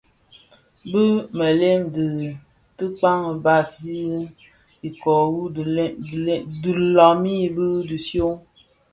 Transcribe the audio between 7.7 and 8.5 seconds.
dhishyon,